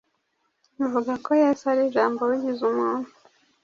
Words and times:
ivuga 0.83 1.13
ko 1.23 1.29
Yesu 1.41 1.63
ari 1.71 1.83
Jambo 1.93 2.21
wigize 2.29 2.61
umuntu. 2.71 3.09